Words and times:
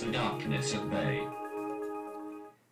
the 0.00 0.12
darkness 0.12 0.74
at 0.74 0.90
bay. 0.90 1.26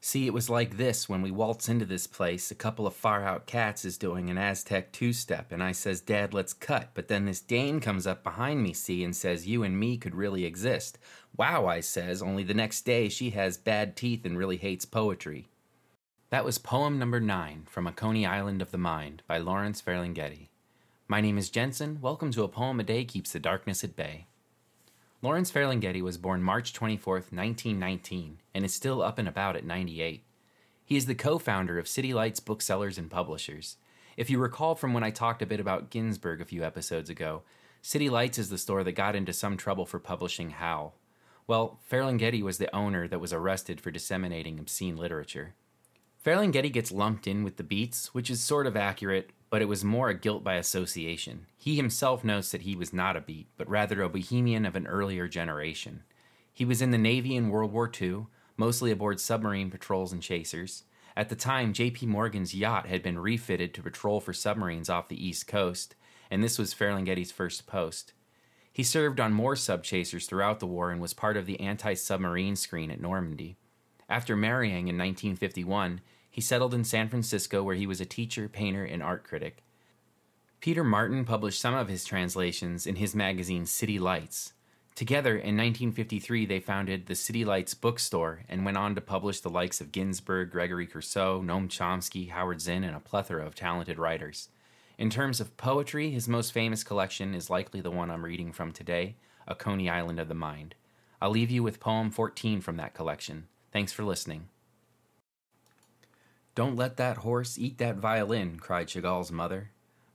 See, 0.01 0.27
it 0.27 0.33
was 0.35 0.49
like 0.49 0.77
this 0.77 1.09
when 1.09 1.23
we 1.23 1.31
waltz 1.31 1.69
into 1.69 1.85
this 1.85 2.07
place. 2.07 2.51
A 2.51 2.55
couple 2.55 2.87
of 2.87 2.95
far 2.95 3.25
out 3.25 3.47
cats 3.47 3.85
is 3.85 3.99
doing 3.99 4.31
an 4.31 4.39
Aztec 4.39 4.93
two 4.93 5.13
step, 5.13 5.51
and 5.51 5.63
I 5.63 5.73
says, 5.73 6.01
Dad, 6.01 6.33
let's 6.33 6.53
cut. 6.53 6.91
But 6.95 7.09
then 7.09 7.25
this 7.25 7.41
Dane 7.41 7.81
comes 7.81 8.07
up 8.07 8.23
behind 8.23 8.63
me, 8.63 8.73
see, 8.73 9.03
and 9.03 9.17
says, 9.17 9.49
You 9.49 9.65
and 9.65 9.81
me 9.81 9.97
could 9.97 10.15
really 10.15 10.45
exist. 10.45 10.99
Wow, 11.37 11.67
I 11.67 11.81
says, 11.81 12.23
only 12.23 12.45
the 12.45 12.55
next 12.55 12.83
day 12.83 13.09
she 13.09 13.31
has 13.31 13.57
bad 13.57 13.97
teeth 13.97 14.25
and 14.25 14.39
really 14.39 14.59
hates 14.59 14.85
poetry. 14.85 15.49
That 16.31 16.45
was 16.45 16.59
poem 16.59 16.99
number 16.99 17.21
nine 17.21 17.65
from 17.67 17.87
A 17.87 17.93
Coney 17.93 18.27
Island 18.27 18.63
of 18.63 18.71
the 18.71 18.79
Mind 18.79 19.23
by 19.27 19.39
Lawrence 19.39 19.83
Ferlinghetti. 19.83 20.49
My 21.09 21.21
name 21.21 21.39
is 21.39 21.51
Jensen. 21.51 21.99
Welcome 22.01 22.31
to 22.33 22.45
A 22.45 22.49
Poem 22.49 22.79
a 22.79 22.85
Day 22.85 23.05
Keeps 23.05 23.33
the 23.33 23.41
Darkness 23.41 23.83
at 23.83 23.97
Bay. 23.97 24.27
Lawrence 25.27 25.51
Ferlinghetti 25.51 26.03
was 26.03 26.19
born 26.19 26.41
March 26.41 26.73
24, 26.73 27.15
1919, 27.15 28.39
and 28.55 28.65
is 28.65 28.73
still 28.73 29.03
up 29.03 29.19
and 29.19 29.27
about 29.27 29.57
at 29.57 29.65
98. 29.65 30.23
He 30.85 30.97
is 30.97 31.07
the 31.07 31.17
co 31.17 31.41
founder 31.41 31.81
of 31.81 31.89
City 31.89 32.15
Lights 32.15 32.39
Booksellers 32.39 32.97
and 32.97 33.11
Publishers. 33.11 33.77
If 34.17 34.31
you 34.31 34.39
recall 34.39 34.77
from 34.77 34.95
when 34.95 35.03
I 35.03 35.11
talked 35.11 35.43
a 35.43 35.47
bit 35.47 35.59
about 35.59 35.91
Ginsberg 35.91 36.41
a 36.41 36.45
few 36.45 36.63
episodes 36.63 37.11
ago, 37.11 37.43
City 37.83 38.09
Lights 38.09 38.39
is 38.39 38.51
the 38.51 38.57
store 38.57 38.85
that 38.85 38.93
got 38.93 39.17
into 39.17 39.33
some 39.33 39.57
trouble 39.57 39.85
for 39.85 39.99
publishing 39.99 40.51
Howl. 40.51 40.95
Well, 41.49 41.81
Ferlinghetti 41.91 42.41
was 42.41 42.59
the 42.59 42.73
owner 42.73 43.09
that 43.09 43.19
was 43.19 43.33
arrested 43.33 43.81
for 43.81 43.91
disseminating 43.91 44.61
obscene 44.61 44.97
literature. 44.97 45.55
Ferlinghetti 46.25 46.73
gets 46.73 46.93
lumped 46.93 47.27
in 47.27 47.43
with 47.43 47.57
the 47.57 47.65
Beats, 47.65 48.15
which 48.15 48.31
is 48.31 48.41
sort 48.41 48.69
of 48.69 48.77
accurate, 48.77 49.31
but 49.51 49.63
it 49.63 49.67
was 49.67 49.85
more 49.85 50.09
a 50.09 50.15
guilt 50.19 50.43
by 50.43 50.55
association. 50.55 51.47
He 51.57 51.77
himself 51.77 52.25
notes 52.25 52.51
that 52.51 52.63
he 52.63 52.77
was 52.77 52.93
not 52.93 53.17
a 53.17 53.21
beat, 53.21 53.49
but 53.57 53.69
rather 53.69 54.03
a 54.03 54.09
bohemian 54.09 54.67
of 54.67 54.77
an 54.77 54.87
earlier 54.87 55.29
generation. 55.29 56.03
He 56.53 56.65
was 56.65 56.83
in 56.83 56.91
the 56.91 56.99
Navy 56.99 57.37
in 57.37 57.51
World 57.51 57.73
War 57.73 57.91
II, 58.01 58.27
mostly 58.57 58.91
aboard 58.91 59.21
submarine 59.21 59.71
patrols 59.71 60.13
and 60.13 60.23
chasers. 60.23 60.85
At 61.17 61.29
the 61.29 61.37
time, 61.37 61.73
J.P. 61.73 62.07
Morgan's 62.07 62.55
yacht 62.55 62.87
had 62.87 63.03
been 63.03 63.19
refitted 63.19 63.73
to 63.75 63.83
patrol 63.83 64.21
for 64.21 64.33
submarines 64.33 64.91
off 64.91 65.09
the 65.09 65.25
East 65.25 65.47
Coast, 65.47 65.95
and 66.31 66.43
this 66.43 66.59
was 66.59 66.75
Ferlinghetti's 66.75 67.33
first 67.33 67.67
post. 67.67 68.13
He 68.73 68.83
served 68.83 69.21
on 69.21 69.33
more 69.33 69.57
sub 69.57 69.83
chasers 69.85 70.27
throughout 70.27 70.61
the 70.61 70.67
war 70.67 70.91
and 70.91 71.01
was 71.01 71.15
part 71.15 71.39
of 71.39 71.47
the 71.47 71.59
anti 71.61 71.95
submarine 71.95 72.57
screen 72.57 72.91
at 72.91 73.01
Normandy. 73.01 73.57
After 74.09 74.37
marrying 74.37 74.89
in 74.89 74.99
1951, 74.99 76.01
he 76.37 76.43
settled 76.43 76.75
in 76.75 76.85
San 76.85 77.09
Francisco 77.09 77.63
where 77.63 77.77
he 77.77 77.87
was 77.87 77.99
a 77.99 78.05
teacher, 78.05 78.47
painter, 78.47 78.85
and 78.85 79.03
art 79.03 79.25
critic. 79.25 79.63
Peter 80.61 80.85
Martin 80.85 81.25
published 81.25 81.59
some 81.59 81.73
of 81.73 81.89
his 81.89 82.05
translations 82.05 82.87
in 82.87 82.97
his 82.97 83.15
magazine 83.15 83.65
City 83.65 83.99
Lights. 83.99 84.53
Together, 84.95 85.31
in 85.31 85.57
1953, 85.57 86.45
they 86.45 86.61
founded 86.61 87.07
the 87.07 87.15
City 87.15 87.43
Lights 87.43 87.73
Bookstore 87.73 88.43
and 88.51 88.67
went 88.67 88.77
on 88.77 88.95
to 88.95 89.01
publish 89.01 89.41
the 89.41 89.49
likes 89.49 89.81
of 89.81 89.93
Ginsberg, 89.93 90.51
Gregory 90.51 90.87
Corso, 90.87 91.41
Noam 91.41 91.71
Chomsky, 91.71 92.29
Howard 92.29 92.61
Zinn, 92.61 92.85
and 92.85 92.95
a 92.95 93.01
plethora 93.01 93.47
of 93.47 93.55
talented 93.55 93.99
writers. 93.99 94.51
In 94.99 95.09
terms 95.09 95.41
of 95.41 95.57
poetry, 95.57 96.11
his 96.11 96.29
most 96.29 96.53
famous 96.53 96.85
collection 96.85 97.35
is 97.35 97.49
likely 97.49 97.81
the 97.81 97.91
one 97.91 98.11
I'm 98.11 98.27
reading 98.27 98.53
from 98.53 98.73
today, 98.73 99.17
A 99.49 99.55
Coney 99.55 99.89
Island 99.89 100.21
of 100.21 100.29
the 100.29 100.35
Mind. 100.35 100.75
I'll 101.19 101.31
leave 101.31 101.51
you 101.51 101.63
with 101.63 101.81
poem 101.81 102.11
14 102.11 102.61
from 102.61 102.77
that 102.77 102.93
collection. 102.93 103.47
Thanks 103.73 103.91
for 103.91 104.05
listening. 104.05 104.51
Don't 106.57 106.75
let 106.75 106.97
that 106.97 107.19
horse 107.19 107.59
eat 107.59 107.77
that 107.77 107.97
violin, 107.97 108.59
cried 108.59 108.89
Chagall's 108.89 109.31
mother. 109.31 109.73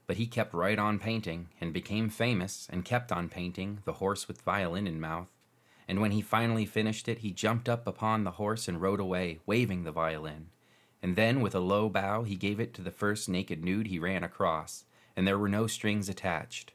But 0.08 0.16
he 0.16 0.26
kept 0.26 0.52
right 0.52 0.76
on 0.76 0.98
painting, 0.98 1.50
and 1.60 1.72
became 1.72 2.08
famous, 2.08 2.66
and 2.68 2.84
kept 2.84 3.12
on 3.12 3.28
painting, 3.28 3.78
the 3.84 3.92
horse 3.94 4.26
with 4.26 4.42
violin 4.42 4.88
in 4.88 5.00
mouth. 5.00 5.28
And 5.86 6.00
when 6.00 6.10
he 6.10 6.20
finally 6.20 6.66
finished 6.66 7.06
it, 7.06 7.18
he 7.18 7.30
jumped 7.30 7.68
up 7.68 7.86
upon 7.86 8.24
the 8.24 8.32
horse 8.32 8.66
and 8.66 8.82
rode 8.82 8.98
away, 8.98 9.38
waving 9.46 9.84
the 9.84 9.92
violin. 9.92 10.48
And 11.00 11.14
then, 11.14 11.42
with 11.42 11.54
a 11.54 11.60
low 11.60 11.88
bow, 11.88 12.24
he 12.24 12.34
gave 12.34 12.58
it 12.58 12.74
to 12.74 12.82
the 12.82 12.90
first 12.90 13.28
naked 13.28 13.64
nude 13.64 13.86
he 13.86 14.00
ran 14.00 14.24
across, 14.24 14.84
and 15.16 15.28
there 15.28 15.38
were 15.38 15.48
no 15.48 15.68
strings 15.68 16.08
attached. 16.08 16.72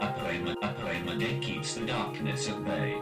A 0.00 0.12
poem, 0.14 0.56
a 0.62 1.18
that 1.18 1.42
keeps 1.42 1.74
the 1.74 1.84
darkness 1.84 2.48
at 2.48 2.64
bay. 2.64 2.98